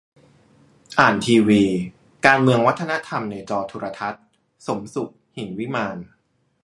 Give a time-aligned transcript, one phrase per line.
[0.99, 1.63] อ่านทีวี:
[2.25, 4.23] การเมืองวัฒนธรรมในจอโทรทัศน์-
[4.67, 5.97] สมสุข หินวิมาน